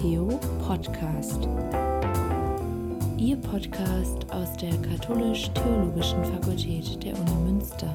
[0.00, 0.28] Theo
[0.66, 1.46] Podcast.
[3.18, 7.94] Ihr Podcast aus der Katholisch-Theologischen Fakultät der Uni Münster.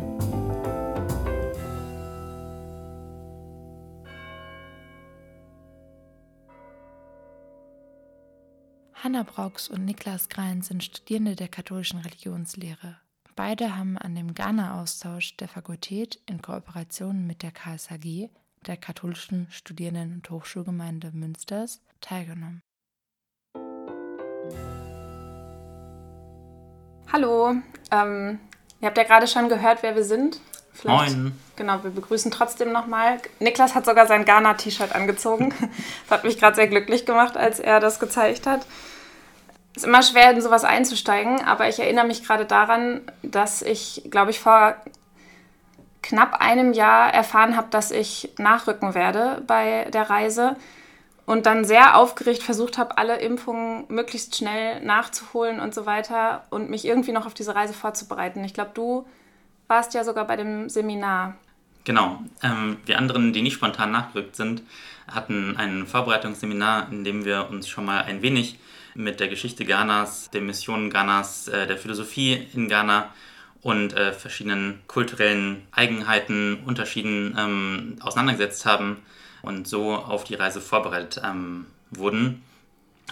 [8.94, 12.98] Hanna Brauchs und Niklas Grein sind Studierende der katholischen Religionslehre.
[13.36, 18.30] Beide haben an dem Ghana-Austausch der Fakultät in Kooperation mit der KSAG,
[18.68, 22.62] der katholischen Studierenden- und Hochschulgemeinde Münsters, teilgenommen.
[27.12, 27.56] Hallo,
[27.92, 28.40] ähm,
[28.82, 30.40] ihr habt ja gerade schon gehört, wer wir sind.
[30.74, 31.40] Vielleicht, Moin.
[31.56, 33.20] Genau, wir begrüßen trotzdem nochmal.
[33.40, 35.54] Niklas hat sogar sein Ghana-T-Shirt angezogen.
[36.10, 38.66] das hat mich gerade sehr glücklich gemacht, als er das gezeigt hat.
[39.76, 44.08] Es ist immer schwer, in sowas einzusteigen, aber ich erinnere mich gerade daran, dass ich,
[44.10, 44.76] glaube ich, vor
[46.06, 50.56] knapp einem Jahr erfahren habe, dass ich nachrücken werde bei der Reise
[51.26, 56.70] und dann sehr aufgeregt versucht habe, alle Impfungen möglichst schnell nachzuholen und so weiter und
[56.70, 58.44] mich irgendwie noch auf diese Reise vorzubereiten.
[58.44, 59.08] Ich glaube, du
[59.68, 61.36] warst ja sogar bei dem Seminar.
[61.86, 62.20] Genau.
[62.44, 64.62] Ähm, wir anderen, die nicht spontan nachgerückt sind,
[65.08, 68.60] hatten ein Vorbereitungsseminar, in dem wir uns schon mal ein wenig
[68.94, 73.10] mit der Geschichte Ghanas, der Mission Ghanas, äh, der Philosophie in Ghana
[73.66, 78.98] und äh, verschiedenen kulturellen Eigenheiten, Unterschieden ähm, auseinandergesetzt haben
[79.42, 82.44] und so auf die Reise vorbereitet ähm, wurden.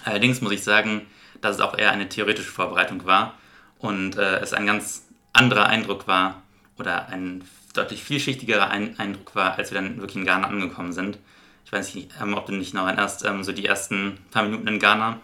[0.05, 1.07] Allerdings muss ich sagen,
[1.41, 3.33] dass es auch eher eine theoretische Vorbereitung war
[3.79, 6.43] und äh, es ein ganz anderer Eindruck war
[6.77, 11.17] oder ein deutlich vielschichtigerer ein Eindruck war, als wir dann wirklich in Ghana angekommen sind.
[11.65, 14.67] Ich weiß nicht, ähm, ob du nicht noch erinnerst, ähm, so die ersten paar Minuten
[14.67, 15.19] in Ghana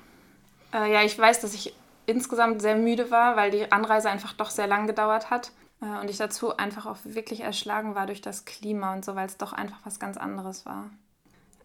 [0.73, 1.73] äh, ja, ich weiß, dass ich
[2.09, 5.51] insgesamt sehr müde war, weil die Anreise einfach doch sehr lang gedauert hat.
[5.81, 9.27] Äh, und ich dazu einfach auch wirklich erschlagen war durch das Klima und so, weil
[9.27, 10.89] es doch einfach was ganz anderes war.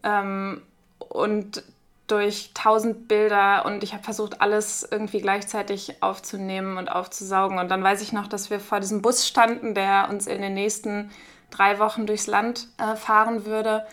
[0.03, 0.61] Ähm,
[0.99, 1.63] und
[2.07, 7.57] durch tausend Bilder und ich habe versucht, alles irgendwie gleichzeitig aufzunehmen und aufzusaugen.
[7.57, 10.53] Und dann weiß ich noch, dass wir vor diesem Bus standen, der uns in den
[10.53, 11.09] nächsten
[11.49, 13.85] drei Wochen durchs Land äh, fahren würde.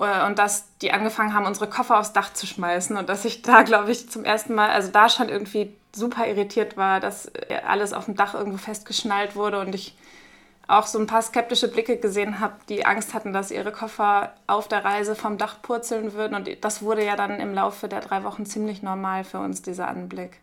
[0.00, 3.42] Äh, und dass die angefangen haben, unsere Koffer aufs Dach zu schmeißen und dass ich
[3.42, 7.60] da, glaube ich, zum ersten Mal, also da schon irgendwie super irritiert war, dass äh,
[7.66, 9.96] alles auf dem Dach irgendwo festgeschnallt wurde und ich
[10.68, 14.68] auch so ein paar skeptische Blicke gesehen habe, die Angst hatten, dass ihre Koffer auf
[14.68, 16.36] der Reise vom Dach purzeln würden.
[16.36, 19.88] Und das wurde ja dann im Laufe der drei Wochen ziemlich normal für uns, dieser
[19.88, 20.38] Anblick.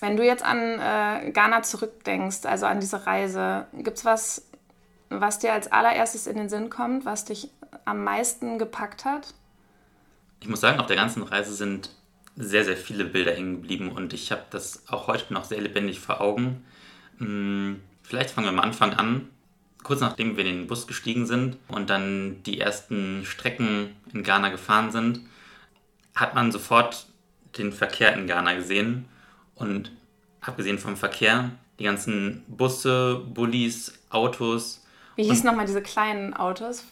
[0.00, 4.42] Wenn du jetzt an äh, Ghana zurückdenkst, also an diese Reise, gibt es was,
[5.08, 7.50] was dir als allererstes in den Sinn kommt, was dich
[7.86, 9.32] am meisten gepackt hat?
[10.40, 11.90] Ich muss sagen, auf der ganzen Reise sind
[12.36, 16.00] sehr, sehr viele Bilder hängen geblieben und ich habe das auch heute noch sehr lebendig
[16.00, 16.64] vor Augen.
[17.18, 19.30] Hm, vielleicht fangen wir am Anfang an.
[19.82, 24.50] Kurz nachdem wir in den Bus gestiegen sind und dann die ersten Strecken in Ghana
[24.50, 25.20] gefahren sind,
[26.14, 27.06] hat man sofort
[27.56, 29.06] den Verkehr in Ghana gesehen.
[29.54, 29.92] Und
[30.40, 34.84] abgesehen vom Verkehr, die ganzen Busse, Bullis, Autos.
[35.14, 36.84] Wie hießen nochmal diese kleinen Autos?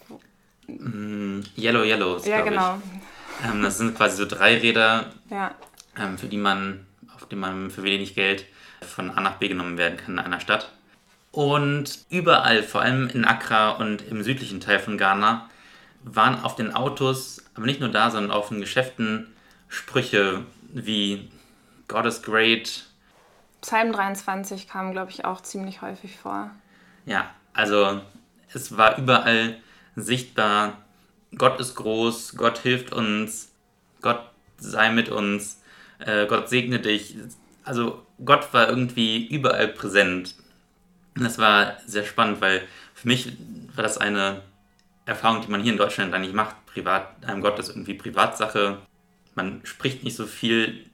[0.66, 2.80] Mm, Yellow Yellows, ja, genau.
[3.44, 5.54] Ähm, das sind quasi so Dreiräder, ja.
[5.98, 8.46] ähm, für die man, auf die man für wenig Geld
[8.80, 10.72] von A nach B genommen werden kann in einer Stadt.
[11.32, 15.48] Und überall, vor allem in Accra und im südlichen Teil von Ghana,
[16.04, 19.34] waren auf den Autos, aber nicht nur da, sondern auch in Geschäften
[19.68, 21.30] Sprüche wie
[21.88, 22.84] God is great.
[23.62, 26.50] Psalm 23 kam, glaube ich, auch ziemlich häufig vor.
[27.06, 28.00] Ja, also
[28.52, 29.56] es war überall
[29.96, 30.78] sichtbar,
[31.36, 33.52] Gott ist groß, Gott hilft uns,
[34.00, 35.60] Gott sei mit uns,
[35.98, 37.16] äh, Gott segne dich.
[37.64, 40.34] Also Gott war irgendwie überall präsent.
[41.16, 42.62] Das war sehr spannend, weil
[42.94, 43.32] für mich
[43.74, 44.42] war das eine
[45.06, 46.66] Erfahrung, die man hier in Deutschland eigentlich macht.
[46.66, 48.78] Privat, einem Gott ist irgendwie Privatsache.
[49.34, 50.86] Man spricht nicht so viel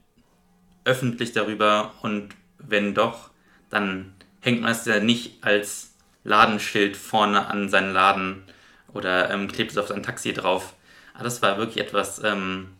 [0.85, 3.31] öffentlich darüber und wenn doch,
[3.69, 5.95] dann hängt man es ja nicht als
[6.25, 8.45] Ladenschild vorne an seinen Laden
[8.95, 10.75] oder ähm, klebt es auf sein Taxi drauf.
[11.15, 12.75] Aber das war wirklich etwas, ähm,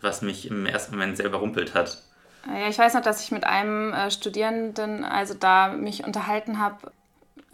[0.00, 2.02] was mich im ersten Moment sehr überrumpelt hat.
[2.46, 6.92] Ja, ich weiß noch, dass ich mit einem äh, Studierenden, also da mich unterhalten habe,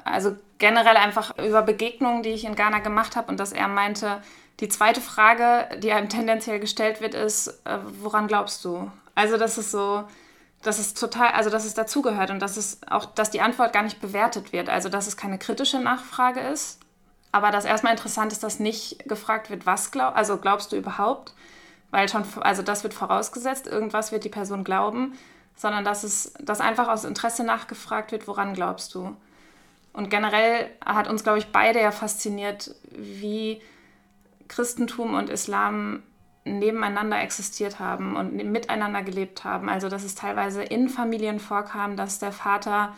[0.04, 4.22] also generell einfach über Begegnungen, die ich in Ghana gemacht habe und dass er meinte,
[4.60, 8.90] die zweite Frage, die einem tendenziell gestellt wird, ist, äh, woran glaubst du?
[9.14, 10.04] Also das ist so,
[10.62, 13.82] dass es total, also dass es dazugehört und dass es auch, dass die Antwort gar
[13.82, 14.68] nicht bewertet wird.
[14.68, 16.81] Also dass es keine kritische Nachfrage ist,
[17.32, 21.34] aber das erstmal interessant ist, dass nicht gefragt wird, was glaub, also glaubst du überhaupt?
[21.90, 25.14] Weil schon, also das wird vorausgesetzt, irgendwas wird die Person glauben,
[25.56, 29.16] sondern dass es, dass einfach aus Interesse nachgefragt wird, woran glaubst du?
[29.92, 33.60] Und generell hat uns, glaube ich, beide ja fasziniert, wie
[34.48, 36.02] Christentum und Islam
[36.44, 39.68] nebeneinander existiert haben und miteinander gelebt haben.
[39.68, 42.96] Also dass es teilweise in Familien vorkam, dass der Vater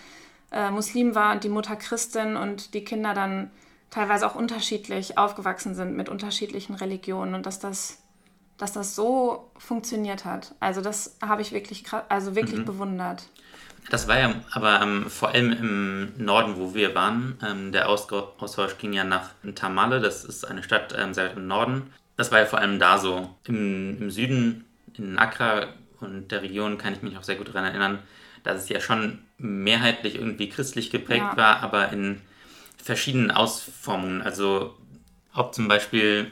[0.50, 3.50] äh, Muslim war und die Mutter Christin und die Kinder dann
[3.94, 8.02] teilweise auch unterschiedlich aufgewachsen sind mit unterschiedlichen Religionen und dass das,
[8.58, 10.54] dass das so funktioniert hat.
[10.58, 12.64] Also das habe ich wirklich, also wirklich mhm.
[12.64, 13.22] bewundert.
[13.90, 17.38] Das war ja aber ähm, vor allem im Norden, wo wir waren.
[17.46, 21.92] Ähm, der Austausch ging ja nach Tamale, das ist eine Stadt ähm, sehr im Norden.
[22.16, 23.30] Das war ja vor allem da so.
[23.44, 24.64] Im, Im Süden,
[24.96, 25.66] in Accra
[26.00, 27.98] und der Region kann ich mich auch sehr gut daran erinnern,
[28.42, 31.36] dass es ja schon mehrheitlich irgendwie christlich geprägt ja.
[31.36, 32.20] war, aber in
[32.84, 34.22] verschiedenen Ausformungen.
[34.22, 34.76] Also
[35.32, 36.30] ob zum Beispiel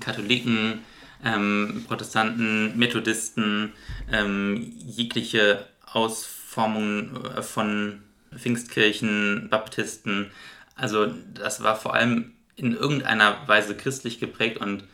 [0.00, 0.80] Katholiken,
[1.24, 3.72] ähm, Protestanten, Methodisten,
[4.12, 8.02] ähm, jegliche Ausformungen äh, von
[8.36, 10.30] Pfingstkirchen, Baptisten.
[10.74, 14.84] Also das war vor allem in irgendeiner Weise christlich geprägt und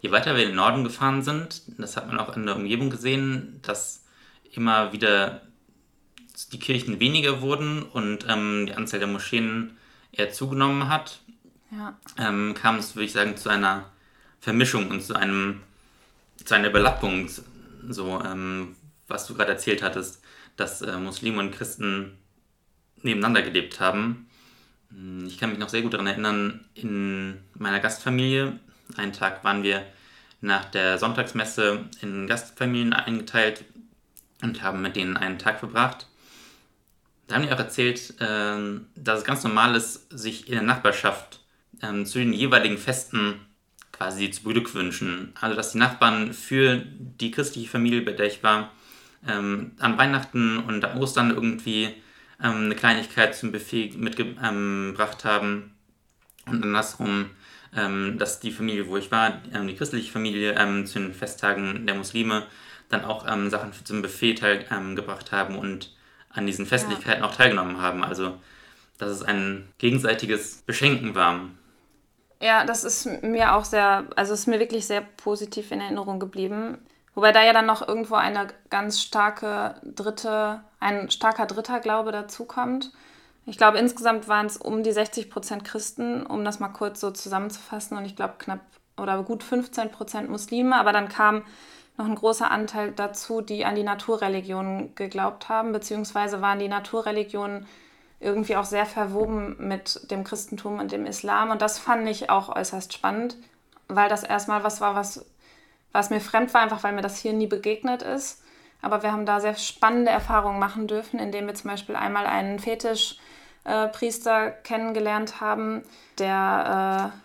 [0.00, 2.90] je weiter wir in den Norden gefahren sind, das hat man auch in der Umgebung
[2.90, 4.04] gesehen, dass
[4.52, 5.42] immer wieder
[6.52, 9.76] die Kirchen weniger wurden und ähm, die Anzahl der Moscheen
[10.12, 11.20] eher zugenommen hat,
[11.70, 11.98] ja.
[12.18, 13.90] ähm, kam es, würde ich sagen, zu einer
[14.40, 15.60] Vermischung und zu einem
[16.44, 17.28] zu einer Überlappung,
[17.88, 18.76] so ähm,
[19.06, 20.22] was du gerade erzählt hattest,
[20.56, 22.18] dass äh, Muslime und Christen
[23.02, 24.28] nebeneinander gelebt haben.
[24.90, 28.58] Hm, ich kann mich noch sehr gut daran erinnern, in meiner Gastfamilie,
[28.96, 29.86] einen Tag waren wir
[30.40, 33.64] nach der Sonntagsmesse in Gastfamilien eingeteilt
[34.42, 36.08] und haben mit denen einen Tag verbracht.
[37.26, 41.40] Da haben die auch erzählt, ähm, dass es ganz normal ist, sich in der Nachbarschaft
[41.82, 43.46] ähm, zu den jeweiligen Festen
[43.92, 45.32] quasi zu beglückwünschen.
[45.40, 48.72] Also, dass die Nachbarn für die christliche Familie, bei der ich war,
[49.26, 51.94] ähm, an Weihnachten und an Ostern irgendwie
[52.38, 55.76] eine Kleinigkeit zum Buffet mitgebracht haben.
[56.44, 57.30] Und andersrum,
[57.70, 62.48] dass die Familie, wo ich war, die christliche Familie, zu den Festtagen der Muslime
[62.88, 64.34] dann auch Sachen zum Buffet
[64.96, 65.94] gebracht haben und
[66.32, 67.28] an diesen Festlichkeiten ja.
[67.28, 68.04] auch teilgenommen haben.
[68.04, 68.34] Also,
[68.98, 71.40] dass es ein gegenseitiges Beschenken war.
[72.40, 76.78] Ja, das ist mir auch sehr, also ist mir wirklich sehr positiv in Erinnerung geblieben.
[77.14, 82.90] Wobei da ja dann noch irgendwo eine ganz starke dritte, ein starker dritter Glaube dazukommt.
[83.44, 87.10] Ich glaube, insgesamt waren es um die 60 Prozent Christen, um das mal kurz so
[87.10, 87.96] zusammenzufassen.
[87.96, 88.60] Und ich glaube, knapp
[88.96, 90.76] oder gut 15 Prozent Muslime.
[90.76, 91.42] Aber dann kam
[91.96, 97.66] noch ein großer Anteil dazu, die an die Naturreligionen geglaubt haben, beziehungsweise waren die Naturreligionen
[98.20, 101.50] irgendwie auch sehr verwoben mit dem Christentum und dem Islam.
[101.50, 103.36] Und das fand ich auch äußerst spannend,
[103.88, 105.26] weil das erstmal was war, was,
[105.90, 108.42] was mir fremd war, einfach weil mir das hier nie begegnet ist.
[108.80, 112.58] Aber wir haben da sehr spannende Erfahrungen machen dürfen, indem wir zum Beispiel einmal einen
[112.58, 115.82] Fetischpriester äh, kennengelernt haben,
[116.18, 117.21] der äh,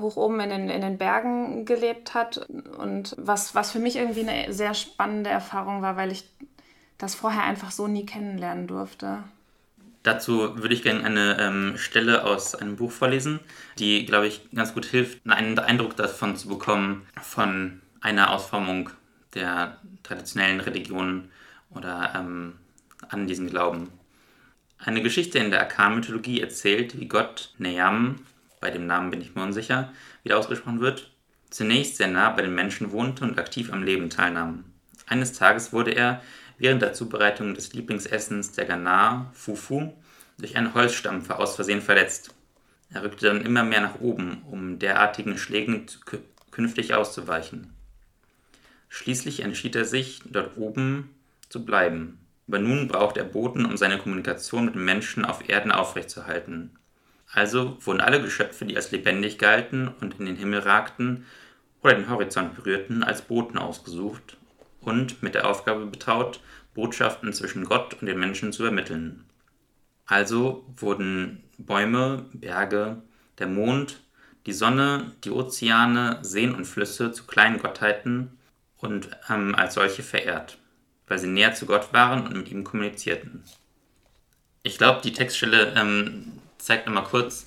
[0.00, 2.46] hoch oben in den, in den Bergen gelebt hat.
[2.78, 6.24] Und was, was für mich irgendwie eine sehr spannende Erfahrung war, weil ich
[6.98, 9.24] das vorher einfach so nie kennenlernen durfte.
[10.04, 13.40] Dazu würde ich gerne eine ähm, Stelle aus einem Buch vorlesen,
[13.78, 18.90] die, glaube ich, ganz gut hilft, einen Eindruck davon zu bekommen, von einer Ausformung
[19.34, 21.30] der traditionellen Religionen
[21.70, 22.54] oder ähm,
[23.08, 23.90] an diesen Glauben.
[24.78, 28.16] Eine Geschichte in der Akan-Mythologie erzählt, wie Gott Neyam
[28.64, 31.10] bei dem Namen bin ich mir unsicher, wie der ausgesprochen wird,
[31.50, 34.64] zunächst sehr nah bei den Menschen wohnte und aktiv am Leben teilnahm.
[35.06, 36.22] Eines Tages wurde er
[36.56, 39.92] während der Zubereitung des Lieblingsessens der Ghana, Fufu,
[40.38, 42.34] durch einen Holzstampfer aus Versehen verletzt.
[42.88, 45.84] Er rückte dann immer mehr nach oben, um derartigen Schlägen
[46.50, 47.70] künftig auszuweichen.
[48.88, 51.10] Schließlich entschied er sich, dort oben
[51.50, 52.18] zu bleiben.
[52.48, 56.78] Aber nun braucht er Boten, um seine Kommunikation mit den Menschen auf Erden aufrechtzuerhalten.
[57.34, 61.26] Also wurden alle Geschöpfe, die als lebendig galten und in den Himmel ragten
[61.82, 64.36] oder den Horizont berührten, als Boten ausgesucht
[64.80, 66.40] und mit der Aufgabe betraut,
[66.74, 69.24] Botschaften zwischen Gott und den Menschen zu übermitteln.
[70.06, 73.02] Also wurden Bäume, Berge,
[73.38, 74.00] der Mond,
[74.46, 78.38] die Sonne, die Ozeane, Seen und Flüsse zu kleinen Gottheiten
[78.76, 80.58] und ähm, als solche verehrt,
[81.08, 83.42] weil sie näher zu Gott waren und mit ihm kommunizierten.
[84.62, 86.33] Ich glaube, die Textstelle ähm,
[86.64, 87.44] zeigt nochmal kurz,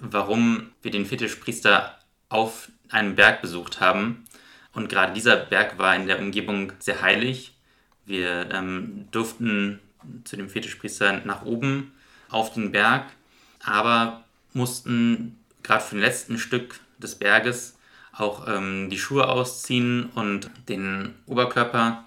[0.00, 4.24] warum wir den Fetischpriester auf einem Berg besucht haben.
[4.72, 7.52] Und gerade dieser Berg war in der Umgebung sehr heilig.
[8.06, 9.80] Wir ähm, durften
[10.24, 11.92] zu dem Fetischpriester nach oben
[12.28, 13.04] auf den Berg,
[13.62, 17.76] aber mussten gerade für den letzten Stück des Berges
[18.12, 22.04] auch ähm, die Schuhe ausziehen und den Oberkörper,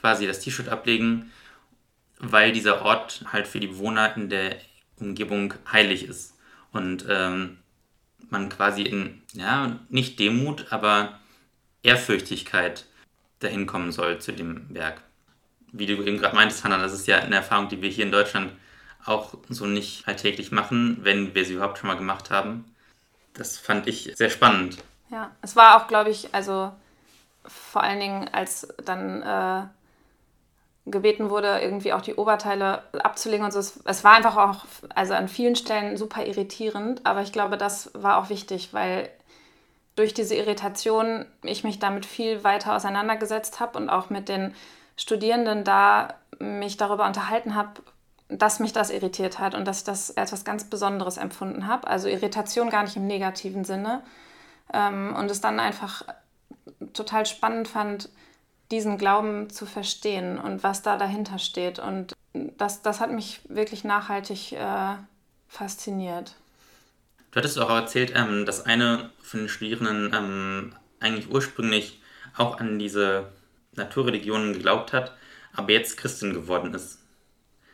[0.00, 1.30] quasi das T-Shirt ablegen,
[2.18, 4.56] weil dieser Ort halt für die Bewohner in der
[5.00, 6.34] Umgebung heilig ist.
[6.72, 7.58] Und ähm,
[8.30, 11.18] man quasi in, ja, nicht Demut, aber
[11.82, 12.84] Ehrfürchtigkeit
[13.40, 15.00] dahin kommen soll zu dem Werk.
[15.72, 18.12] Wie du eben gerade meintest, Hannah, das ist ja eine Erfahrung, die wir hier in
[18.12, 18.52] Deutschland
[19.04, 22.64] auch so nicht alltäglich machen, wenn wir sie überhaupt schon mal gemacht haben.
[23.34, 24.78] Das fand ich sehr spannend.
[25.10, 26.72] Ja, es war auch, glaube ich, also
[27.46, 29.66] vor allen Dingen, als dann äh,
[30.90, 33.58] gebeten wurde, irgendwie auch die Oberteile abzulegen und so.
[33.58, 34.64] Es, war einfach auch,
[34.94, 39.08] also an vielen Stellen super irritierend, aber ich glaube, das war auch wichtig, weil
[39.96, 44.54] durch diese Irritation ich mich damit viel weiter auseinandergesetzt habe und auch mit den
[44.96, 47.82] Studierenden da mich darüber unterhalten habe,
[48.28, 51.86] dass mich das irritiert hat und dass ich das als etwas ganz Besonderes empfunden habe.
[51.86, 54.02] Also Irritation gar nicht im negativen Sinne.
[54.72, 56.02] Ähm, und es dann einfach
[56.92, 58.10] total spannend fand,
[58.70, 61.78] diesen Glauben zu verstehen und was da dahinter steht.
[61.78, 64.94] Und das, das hat mich wirklich nachhaltig äh,
[65.48, 66.34] fasziniert.
[67.30, 72.00] Du hattest auch erzählt, ähm, dass eine von den Studierenden ähm, eigentlich ursprünglich
[72.36, 73.32] auch an diese
[73.74, 75.16] Naturreligionen geglaubt hat,
[75.54, 77.00] aber jetzt Christin geworden ist.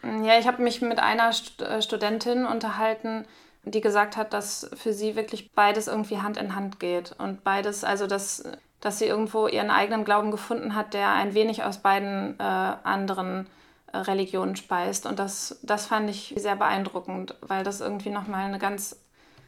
[0.02, 3.24] Ja, ich habe mich mit einer äh, Studentin unterhalten,
[3.64, 7.14] die gesagt hat, dass für sie wirklich beides irgendwie Hand in Hand geht.
[7.18, 8.44] Und beides, also dass,
[8.84, 13.46] dass sie irgendwo ihren eigenen Glauben gefunden hat, der ein wenig aus beiden äh, anderen
[13.92, 15.06] äh, Religionen speist.
[15.06, 19.00] Und das, das fand ich sehr beeindruckend, weil das irgendwie nochmal eine ganz,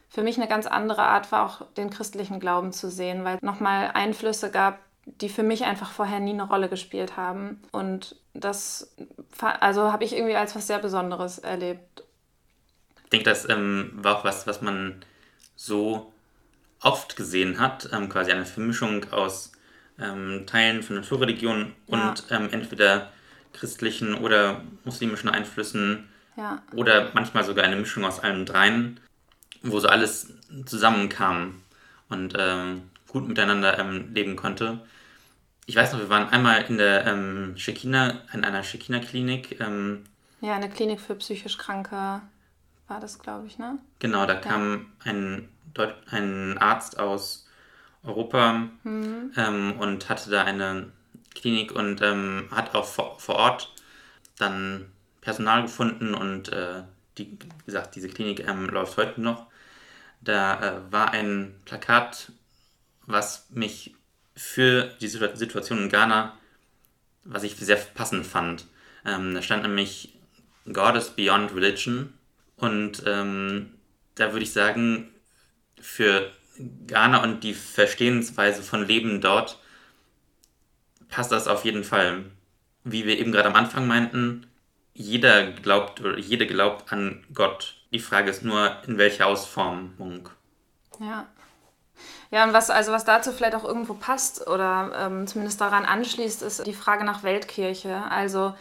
[0.08, 3.42] für mich eine ganz andere Art war, auch den christlichen Glauben zu sehen, weil es
[3.42, 7.60] nochmal Einflüsse gab, die für mich einfach vorher nie eine Rolle gespielt haben.
[7.72, 8.96] Und das
[9.60, 12.04] also habe ich irgendwie als was sehr Besonderes erlebt.
[13.04, 15.04] Ich denke, das ähm, war auch was, was man
[15.56, 16.10] so
[16.86, 19.52] oft gesehen hat, ähm, quasi eine Vermischung aus
[19.98, 22.10] ähm, Teilen von Naturreligionen ja.
[22.10, 23.10] und ähm, entweder
[23.52, 26.62] christlichen oder muslimischen Einflüssen ja.
[26.74, 29.00] oder manchmal sogar eine Mischung aus allen dreien,
[29.62, 30.34] wo so alles
[30.66, 31.62] zusammenkam
[32.08, 34.80] und ähm, gut miteinander ähm, leben konnte
[35.66, 39.60] ich weiß noch, wir waren einmal in der ähm, Shekina, in einer Shekina-Klinik.
[39.60, 40.04] Ähm,
[40.40, 42.22] ja, eine Klinik für psychisch Kranke
[42.88, 43.78] war das, glaube ich, ne?
[43.98, 44.40] Genau, da ja.
[44.40, 45.48] kam ein,
[46.10, 47.48] ein Arzt aus
[48.02, 49.32] Europa mhm.
[49.36, 50.92] ähm, und hatte da eine
[51.34, 53.74] Klinik und ähm, hat auch vor, vor Ort
[54.38, 54.86] dann
[55.20, 56.82] Personal gefunden und äh,
[57.18, 59.46] die, wie gesagt, diese Klinik ähm, läuft heute noch.
[60.20, 62.32] Da äh, war ein Plakat,
[63.06, 63.94] was mich
[64.34, 66.38] für die Situation in Ghana,
[67.24, 68.66] was ich sehr passend fand.
[69.04, 70.18] Ähm, da stand nämlich
[70.72, 72.12] God is beyond religion
[72.56, 73.74] und ähm,
[74.14, 75.10] da würde ich sagen,
[75.80, 76.30] für
[76.86, 79.58] Ghana und die Verstehensweise von Leben dort
[81.08, 82.24] passt das auf jeden Fall.
[82.84, 84.46] Wie wir eben gerade am Anfang meinten,
[84.94, 87.74] jeder glaubt oder jede glaubt an Gott.
[87.92, 90.28] Die Frage ist nur, in welcher Ausformung.
[91.00, 91.26] Ja.
[92.30, 96.42] Ja, und was, also was dazu vielleicht auch irgendwo passt oder ähm, zumindest daran anschließt,
[96.42, 98.02] ist die Frage nach Weltkirche.
[98.10, 98.54] Also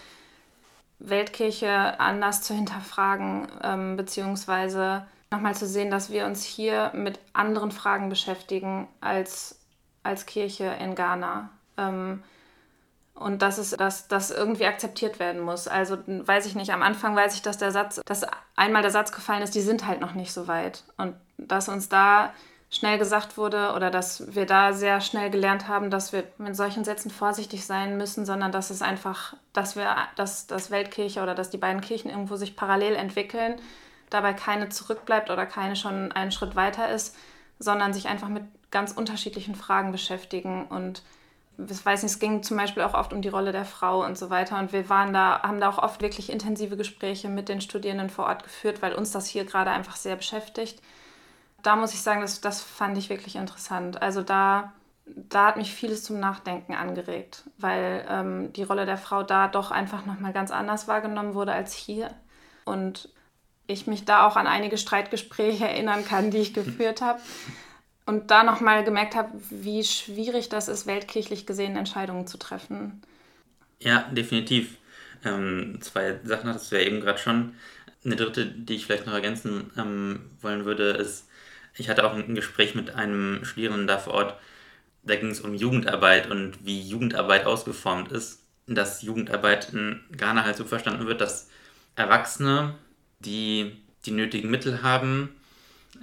[1.00, 7.72] Weltkirche anders zu hinterfragen, ähm, beziehungsweise nochmal zu sehen, dass wir uns hier mit anderen
[7.72, 9.60] Fragen beschäftigen als,
[10.04, 11.50] als Kirche in Ghana.
[11.78, 12.24] Ähm,
[13.14, 15.68] und dass es, dass das irgendwie akzeptiert werden muss.
[15.70, 18.26] Also weiß ich nicht, am Anfang weiß ich, dass der Satz, dass
[18.58, 20.84] einmal der Satz gefallen ist, die sind halt noch nicht so weit.
[20.98, 22.34] Und dass uns da
[22.70, 26.84] schnell gesagt wurde oder dass wir da sehr schnell gelernt haben, dass wir mit solchen
[26.84, 31.50] Sätzen vorsichtig sein müssen, sondern dass es einfach, dass wir, dass das Weltkirche oder dass
[31.50, 33.56] die beiden Kirchen irgendwo sich parallel entwickeln,
[34.10, 37.16] dabei keine zurückbleibt oder keine schon einen Schritt weiter ist,
[37.60, 41.04] sondern sich einfach mit ganz unterschiedlichen Fragen beschäftigen und
[41.58, 44.18] ich weiß nicht, es ging zum Beispiel auch oft um die Rolle der Frau und
[44.18, 44.60] so weiter.
[44.60, 48.26] Und wir waren da, haben da auch oft wirklich intensive Gespräche mit den Studierenden vor
[48.26, 50.82] Ort geführt, weil uns das hier gerade einfach sehr beschäftigt
[51.66, 54.02] da muss ich sagen, das, das fand ich wirklich interessant.
[54.02, 54.74] Also da,
[55.06, 59.72] da hat mich vieles zum Nachdenken angeregt, weil ähm, die Rolle der Frau da doch
[59.72, 62.12] einfach nochmal ganz anders wahrgenommen wurde als hier.
[62.66, 63.10] Und
[63.68, 67.20] ich mich da auch an einige Streitgespräche erinnern kann, die ich geführt habe.
[68.06, 73.02] Und da nochmal gemerkt habe, wie schwierig das ist, weltkirchlich gesehen Entscheidungen zu treffen.
[73.80, 74.78] Ja, definitiv.
[75.24, 77.56] Ähm, zwei Sachen hattest du ja eben gerade schon.
[78.04, 81.28] Eine dritte, die ich vielleicht noch ergänzen ähm, wollen würde, ist,
[81.76, 84.40] ich hatte auch ein Gespräch mit einem Studierenden da vor Ort,
[85.04, 88.42] da ging es um Jugendarbeit und wie Jugendarbeit ausgeformt ist.
[88.68, 91.50] Dass Jugendarbeit in Ghana halt so verstanden wird, dass
[91.96, 92.76] Erwachsene,
[93.26, 95.36] die die nötigen Mittel haben,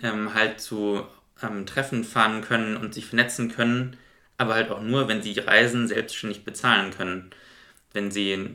[0.03, 1.07] ähm, halt zu
[1.43, 3.97] ähm, Treffen fahren können und sich vernetzen können,
[4.39, 7.31] aber halt auch nur, wenn sie Reisen selbstständig bezahlen können.
[7.93, 8.51] Wenn sie,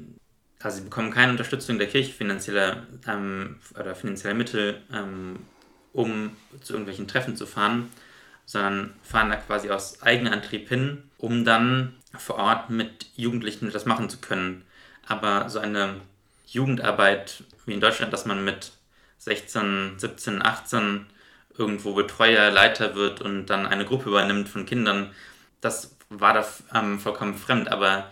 [0.59, 5.39] also sie bekommen keine Unterstützung der Kirche finanzieller ähm, oder finanzieller Mittel, ähm,
[5.93, 6.31] um
[6.61, 7.89] zu irgendwelchen Treffen zu fahren.
[8.45, 14.09] sondern fahren da quasi aus Eigenantrieb hin, um dann vor Ort mit Jugendlichen das machen
[14.09, 14.63] zu können.
[15.05, 15.95] Aber so eine
[16.47, 18.71] Jugendarbeit wie in Deutschland, dass man mit
[19.19, 21.05] 16, 17, 18
[21.57, 25.11] irgendwo Betreuer, Leiter wird und dann eine Gruppe übernimmt von Kindern,
[25.61, 27.71] das war da ähm, vollkommen fremd.
[27.71, 28.09] Aber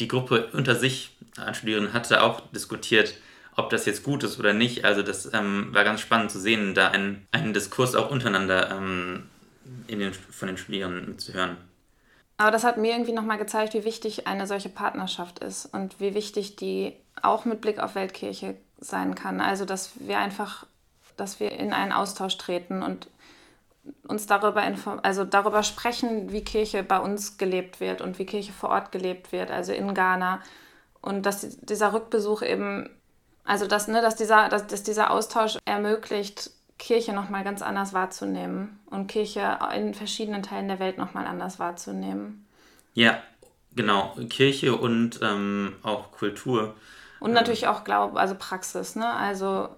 [0.00, 3.14] die Gruppe unter sich an Studierenden hatte auch diskutiert,
[3.56, 4.84] ob das jetzt gut ist oder nicht.
[4.84, 9.28] Also das ähm, war ganz spannend zu sehen, da einen, einen Diskurs auch untereinander ähm,
[9.88, 11.56] den, von den Studierenden mitzuhören.
[12.36, 16.14] Aber das hat mir irgendwie nochmal gezeigt, wie wichtig eine solche Partnerschaft ist und wie
[16.14, 19.40] wichtig die auch mit Blick auf Weltkirche sein kann.
[19.40, 20.66] Also dass wir einfach,
[21.16, 23.08] dass wir in einen Austausch treten und
[24.06, 24.62] uns darüber,
[25.02, 29.32] also darüber sprechen, wie Kirche bei uns gelebt wird und wie Kirche vor Ort gelebt
[29.32, 30.40] wird, also in Ghana.
[31.00, 32.90] Und dass dieser Rückbesuch eben,
[33.44, 38.78] also dass, ne, dass, dieser, dass, dass dieser Austausch ermöglicht, Kirche nochmal ganz anders wahrzunehmen
[38.86, 42.46] und Kirche in verschiedenen Teilen der Welt nochmal anders wahrzunehmen.
[42.94, 43.20] Ja,
[43.74, 44.14] genau.
[44.28, 46.74] Kirche und ähm, auch Kultur.
[47.20, 49.12] Und natürlich auch Glaube, also Praxis, ne?
[49.12, 49.68] Also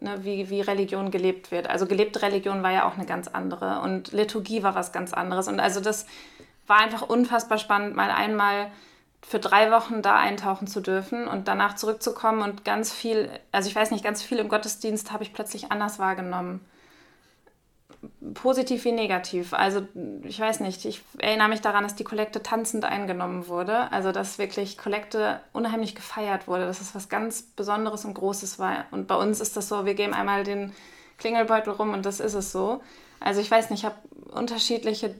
[0.00, 1.68] ne, wie, wie Religion gelebt wird.
[1.68, 5.48] Also gelebte Religion war ja auch eine ganz andere und Liturgie war was ganz anderes.
[5.48, 6.06] Und also das
[6.66, 8.70] war einfach unfassbar spannend, mal einmal
[9.22, 13.74] für drei Wochen da eintauchen zu dürfen und danach zurückzukommen und ganz viel, also ich
[13.74, 16.60] weiß nicht, ganz viel im Gottesdienst habe ich plötzlich anders wahrgenommen.
[18.34, 19.52] Positiv wie negativ.
[19.52, 19.86] Also
[20.22, 23.92] ich weiß nicht, ich erinnere mich daran, dass die Kollekte tanzend eingenommen wurde.
[23.92, 28.86] Also dass wirklich Kollekte unheimlich gefeiert wurde, dass es was ganz Besonderes und Großes war.
[28.90, 30.72] Und bei uns ist das so, wir geben einmal den
[31.18, 32.82] Klingelbeutel rum und das ist es so.
[33.20, 33.96] Also ich weiß nicht, ich habe
[34.32, 35.14] unterschiedliche,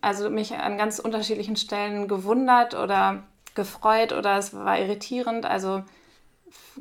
[0.00, 5.44] also mich an ganz unterschiedlichen Stellen gewundert oder gefreut oder es war irritierend.
[5.44, 5.82] Also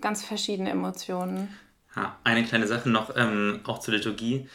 [0.01, 1.55] ganz verschiedene Emotionen.
[1.95, 4.47] Ja, eine kleine Sache noch, ähm, auch zur Liturgie.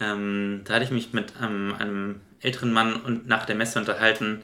[0.00, 4.42] Ähm, da hatte ich mich mit ähm, einem älteren Mann und nach der Messe unterhalten,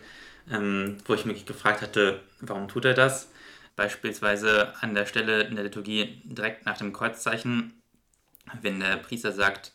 [0.51, 3.31] ähm, wo ich mich gefragt hatte, warum tut er das?
[3.77, 7.75] Beispielsweise an der Stelle in der Liturgie direkt nach dem Kreuzzeichen,
[8.63, 9.73] wenn der Priester sagt,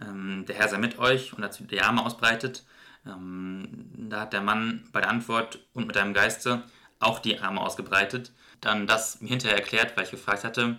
[0.00, 2.64] ähm, der Herr sei mit euch und dazu die Arme ausbreitet,
[3.06, 6.64] ähm, da hat der Mann bei der Antwort und mit deinem Geiste
[6.98, 8.32] auch die Arme ausgebreitet.
[8.60, 10.78] Dann das mir hinterher erklärt, weil ich gefragt hatte,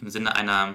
[0.00, 0.74] im Sinne einer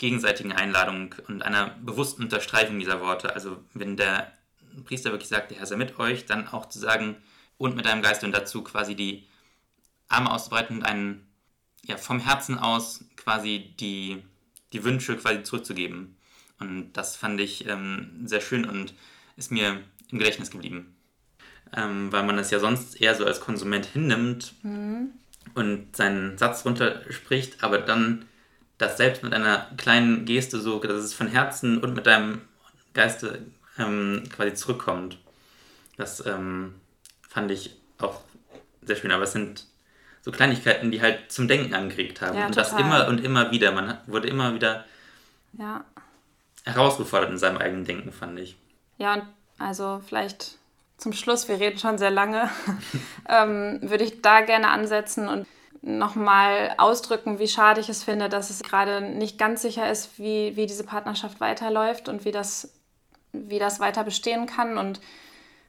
[0.00, 3.34] gegenseitigen Einladung und einer bewussten Unterstreichung dieser Worte.
[3.34, 4.32] Also wenn der
[4.84, 7.16] Priester wirklich sagt, der Herr sei mit euch, dann auch zu sagen,
[7.58, 9.28] und mit deinem Geist und dazu quasi die
[10.08, 11.28] Arme auszubreiten und einen,
[11.84, 14.22] ja, vom Herzen aus quasi die,
[14.72, 16.16] die Wünsche quasi zurückzugeben.
[16.58, 18.94] Und das fand ich ähm, sehr schön und
[19.36, 20.96] ist mir im Gedächtnis geblieben
[21.76, 25.10] ähm, weil man es ja sonst eher so als Konsument hinnimmt mhm.
[25.54, 28.24] und seinen Satz runterspricht, aber dann
[28.80, 32.40] das selbst mit einer kleinen Geste so, dass es von Herzen und mit deinem
[32.94, 33.44] Geiste
[33.78, 35.18] ähm, quasi zurückkommt.
[35.96, 36.74] Das ähm,
[37.28, 38.22] fand ich auch
[38.82, 39.66] sehr schön, aber es sind
[40.22, 42.38] so Kleinigkeiten, die halt zum Denken angeregt haben.
[42.38, 43.72] Ja, und das immer und immer wieder.
[43.72, 44.86] Man wurde immer wieder
[45.52, 45.84] ja.
[46.64, 48.56] herausgefordert in seinem eigenen Denken, fand ich.
[48.96, 49.24] Ja, und
[49.58, 50.56] also vielleicht
[50.96, 52.48] zum Schluss, wir reden schon sehr lange,
[53.28, 55.46] ähm, würde ich da gerne ansetzen und
[55.82, 60.56] nochmal ausdrücken, wie schade ich es finde, dass es gerade nicht ganz sicher ist, wie,
[60.56, 62.74] wie diese Partnerschaft weiterläuft und wie das,
[63.32, 65.00] wie das weiter bestehen kann und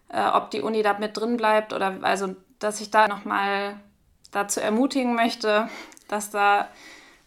[0.10, 3.80] äh, ob die Uni da mit drin bleibt oder also, dass ich da nochmal
[4.32, 5.70] dazu ermutigen möchte,
[6.08, 6.68] dass da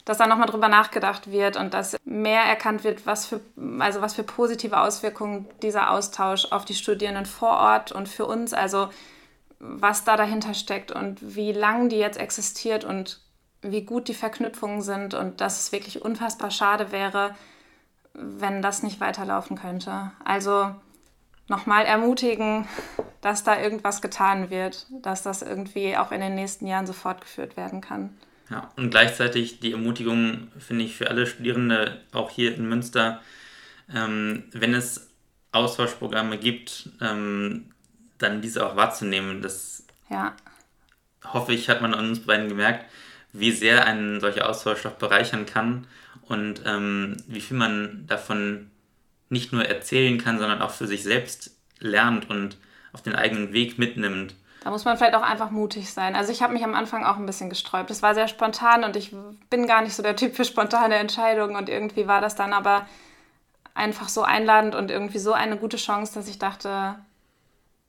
[0.05, 3.41] dass da nochmal drüber nachgedacht wird und dass mehr erkannt wird, was für,
[3.79, 8.53] also was für positive Auswirkungen dieser Austausch auf die Studierenden vor Ort und für uns,
[8.53, 8.91] also
[9.66, 13.20] was da dahinter steckt und wie lang die jetzt existiert und
[13.62, 17.35] wie gut die Verknüpfungen sind und dass es wirklich unfassbar schade wäre,
[18.12, 20.12] wenn das nicht weiterlaufen könnte.
[20.22, 20.74] Also
[21.48, 22.68] nochmal ermutigen,
[23.22, 27.57] dass da irgendwas getan wird, dass das irgendwie auch in den nächsten Jahren so fortgeführt
[27.57, 28.11] werden kann.
[28.50, 33.22] Ja, und gleichzeitig die Ermutigung, finde ich, für alle Studierende, auch hier in Münster,
[33.92, 35.11] ähm, wenn es
[35.53, 37.74] Austauschprogramme gibt, ähm,
[38.18, 39.42] dann diese auch wahrzunehmen.
[39.42, 40.35] Das ja.
[41.24, 42.85] hoffe ich, hat man an uns beiden gemerkt,
[43.33, 45.87] wie sehr ein solcher Austausch doch bereichern kann
[46.22, 48.70] und ähm, wie viel man davon
[49.29, 52.57] nicht nur erzählen kann, sondern auch für sich selbst lernt und
[52.92, 54.35] auf den eigenen Weg mitnimmt.
[54.62, 56.16] Da muss man vielleicht auch einfach mutig sein.
[56.16, 57.90] Also ich habe mich am Anfang auch ein bisschen gesträubt.
[57.90, 59.14] Es war sehr spontan und ich
[59.50, 62.87] bin gar nicht so der Typ für spontane Entscheidungen und irgendwie war das dann aber
[63.74, 66.94] einfach so einladend und irgendwie so eine gute Chance, dass ich dachte,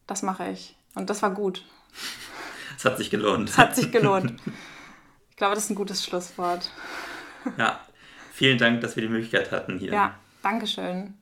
[0.07, 0.75] das mache ich.
[0.95, 1.65] Und das war gut.
[2.77, 3.49] Es hat sich gelohnt.
[3.49, 4.33] Es hat sich gelohnt.
[5.29, 6.71] Ich glaube, das ist ein gutes Schlusswort.
[7.57, 7.81] Ja,
[8.31, 9.91] vielen Dank, dass wir die Möglichkeit hatten hier.
[9.91, 11.13] Ja, Dankeschön.